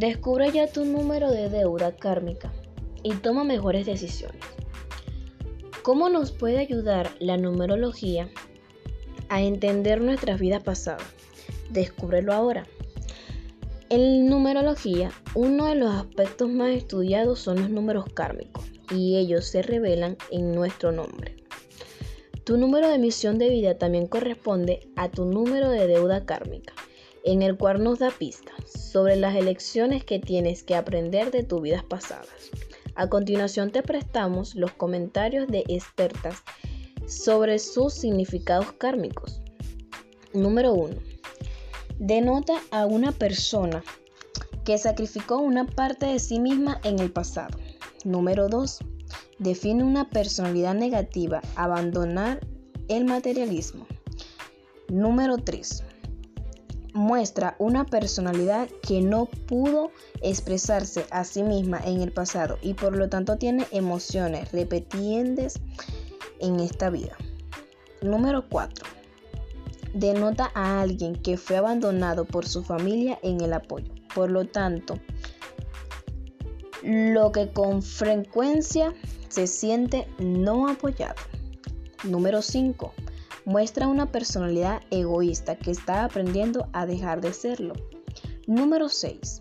[0.00, 2.50] Descubre ya tu número de deuda kármica
[3.02, 4.40] y toma mejores decisiones.
[5.82, 8.30] ¿Cómo nos puede ayudar la numerología
[9.28, 11.04] a entender nuestras vidas pasadas?
[11.68, 12.66] Descúbrelo ahora.
[13.90, 19.60] En numerología, uno de los aspectos más estudiados son los números kármicos y ellos se
[19.60, 21.36] revelan en nuestro nombre.
[22.44, 26.72] Tu número de misión de vida también corresponde a tu número de deuda kármica,
[27.24, 31.62] en el cual nos da pistas sobre las elecciones que tienes que aprender de tus
[31.62, 32.28] vidas pasadas.
[32.94, 36.42] A continuación te prestamos los comentarios de expertas
[37.06, 39.40] sobre sus significados kármicos.
[40.32, 40.96] Número 1.
[41.98, 43.82] Denota a una persona
[44.64, 47.58] que sacrificó una parte de sí misma en el pasado.
[48.04, 48.78] Número 2.
[49.38, 52.40] Define una personalidad negativa, abandonar
[52.88, 53.86] el materialismo.
[54.88, 55.84] Número 3.
[56.92, 59.90] Muestra una personalidad que no pudo
[60.22, 65.60] expresarse a sí misma en el pasado y por lo tanto tiene emociones repetidas
[66.40, 67.16] en esta vida.
[68.02, 69.00] Número 4
[69.94, 73.92] denota a alguien que fue abandonado por su familia en el apoyo.
[74.14, 74.98] Por lo tanto,
[76.82, 78.94] lo que con frecuencia
[79.28, 81.16] se siente no apoyado.
[82.04, 82.92] Número 5.
[83.50, 87.74] Muestra una personalidad egoísta que está aprendiendo a dejar de serlo.
[88.46, 89.40] Número 6.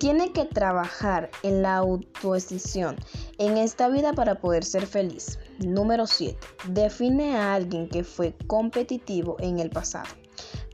[0.00, 2.96] Tiene que trabajar en la autoestima
[3.38, 5.38] en esta vida para poder ser feliz.
[5.60, 6.36] Número 7.
[6.70, 10.10] Define a alguien que fue competitivo en el pasado,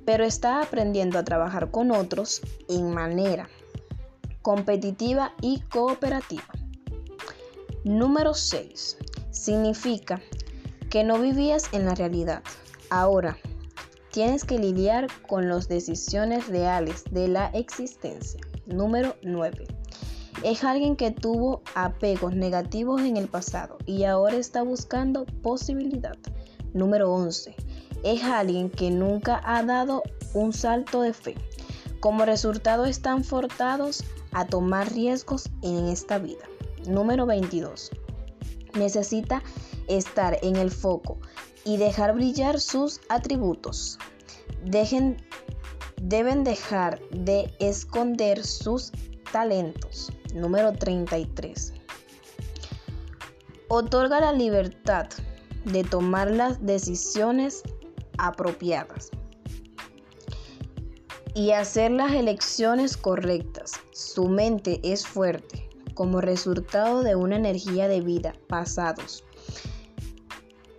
[0.06, 3.50] pero está aprendiendo a trabajar con otros en manera
[4.40, 6.48] competitiva y cooperativa.
[7.84, 8.96] Número 6.
[9.30, 10.22] Significa
[10.90, 12.42] que no vivías en la realidad.
[12.90, 13.38] Ahora
[14.12, 18.40] tienes que lidiar con las decisiones reales de la existencia.
[18.66, 19.66] Número 9
[20.42, 26.16] es alguien que tuvo apegos negativos en el pasado y ahora está buscando posibilidad.
[26.72, 27.54] Número 11.
[28.04, 30.02] Es alguien que nunca ha dado
[30.32, 31.34] un salto de fe.
[32.00, 34.02] Como resultado están forzados
[34.32, 36.44] a tomar riesgos en esta vida.
[36.88, 37.90] Número 22.
[38.78, 39.42] Necesita
[39.96, 41.18] estar en el foco
[41.64, 43.98] y dejar brillar sus atributos.
[44.64, 48.92] Deben dejar de esconder sus
[49.32, 50.12] talentos.
[50.34, 51.74] Número 33.
[53.68, 55.06] Otorga la libertad
[55.64, 57.62] de tomar las decisiones
[58.18, 59.10] apropiadas
[61.34, 63.72] y hacer las elecciones correctas.
[63.92, 69.24] Su mente es fuerte como resultado de una energía de vida pasados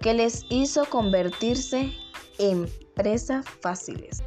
[0.02, 1.94] que les hizo convertirse
[2.40, 4.24] en presas fáciles.